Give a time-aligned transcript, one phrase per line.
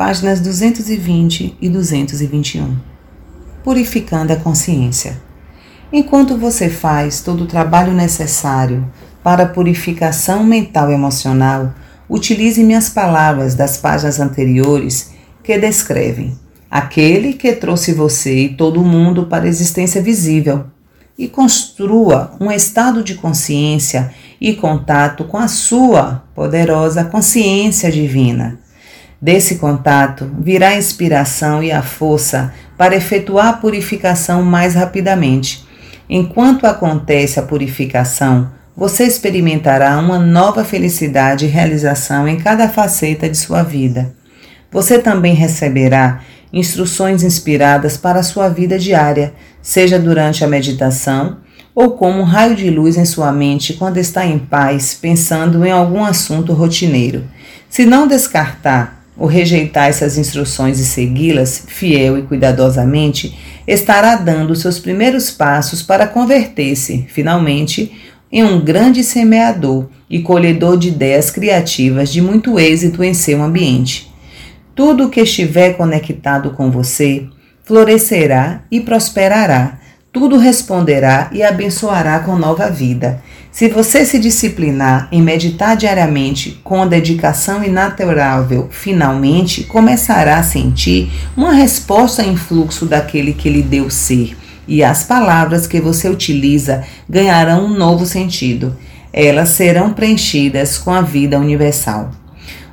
[0.00, 2.74] páginas 220 e 221.
[3.62, 5.20] Purificando a consciência.
[5.92, 8.90] Enquanto você faz todo o trabalho necessário
[9.22, 11.74] para a purificação mental e emocional,
[12.08, 15.10] utilize minhas palavras das páginas anteriores
[15.44, 16.34] que descrevem
[16.70, 20.64] aquele que trouxe você e todo mundo para a existência visível
[21.18, 28.58] e construa um estado de consciência e contato com a sua poderosa consciência divina.
[29.22, 35.66] Desse contato virá a inspiração e a força para efetuar a purificação mais rapidamente.
[36.08, 43.36] Enquanto acontece a purificação, você experimentará uma nova felicidade e realização em cada faceta de
[43.36, 44.14] sua vida.
[44.72, 51.36] Você também receberá instruções inspiradas para a sua vida diária, seja durante a meditação
[51.74, 55.70] ou como um raio de luz em sua mente quando está em paz, pensando em
[55.70, 57.24] algum assunto rotineiro.
[57.68, 63.38] Se não descartar ou rejeitar essas instruções e segui-las fiel e cuidadosamente,
[63.68, 67.92] estará dando seus primeiros passos para converter-se, finalmente,
[68.32, 74.10] em um grande semeador e colhedor de ideias criativas de muito êxito em seu ambiente.
[74.74, 77.26] Tudo que estiver conectado com você
[77.62, 79.79] florescerá e prosperará.
[80.12, 83.22] Tudo responderá e abençoará com nova vida.
[83.52, 91.52] Se você se disciplinar em meditar diariamente com dedicação inalterável, finalmente começará a sentir uma
[91.52, 97.66] resposta em fluxo daquele que lhe deu ser, e as palavras que você utiliza ganharão
[97.66, 98.76] um novo sentido.
[99.12, 102.10] Elas serão preenchidas com a vida universal.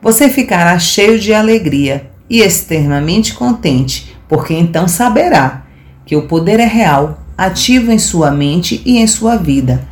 [0.00, 5.64] Você ficará cheio de alegria e extremamente contente, porque então saberá
[6.06, 9.82] que o poder é real, ativo em sua mente e em sua vida.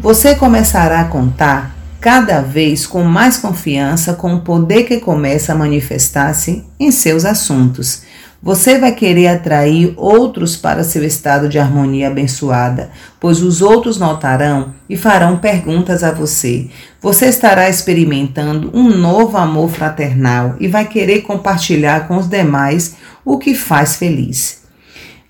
[0.00, 5.56] Você começará a contar cada vez com mais confiança com o poder que começa a
[5.56, 8.02] manifestar-se em seus assuntos.
[8.42, 12.90] Você vai querer atrair outros para seu estado de harmonia abençoada,
[13.20, 16.70] pois os outros notarão e farão perguntas a você.
[17.02, 22.96] Você estará experimentando um novo amor fraternal e vai querer compartilhar com os demais
[23.26, 24.59] o que faz feliz.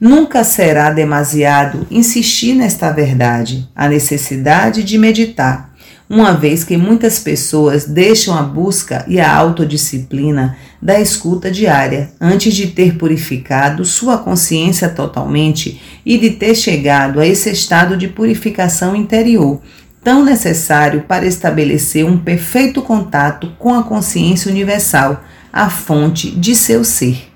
[0.00, 5.70] Nunca será demasiado insistir nesta verdade, a necessidade de meditar
[6.10, 12.52] uma vez que muitas pessoas deixam a busca e a autodisciplina da escuta diária antes
[12.52, 18.96] de ter purificado sua consciência totalmente e de ter chegado a esse estado de purificação
[18.96, 19.60] interior,
[20.02, 25.22] tão necessário para estabelecer um perfeito contato com a consciência universal,
[25.52, 27.30] a fonte de seu ser.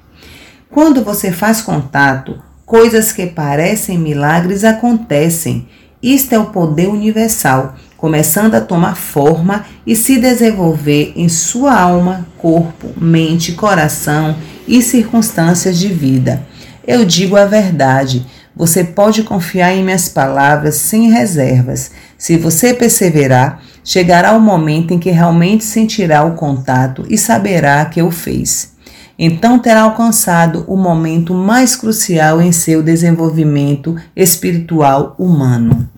[0.69, 5.69] Quando você faz contato, coisas que parecem milagres acontecem.
[6.03, 12.27] Isto é o poder universal começando a tomar forma e se desenvolver em sua alma,
[12.37, 14.37] corpo, mente, coração
[14.69, 16.47] e circunstâncias de vida.
[16.87, 18.27] Eu digo a verdade.
[18.55, 21.93] Você pode confiar em minhas palavras sem reservas.
[22.19, 28.03] Se você perseverar, chegará o momento em que realmente sentirá o contato e saberá que
[28.03, 28.74] o fez.
[29.19, 35.89] Então terá alcançado o momento mais crucial em seu desenvolvimento espiritual humano.